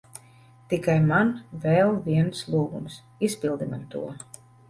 Tikai 0.71 0.95
man 1.11 1.33
vēl 1.65 1.93
viens 2.07 2.41
lūgums. 2.55 2.97
Izpildi 3.31 3.71
man 3.75 3.87
to. 3.95 4.05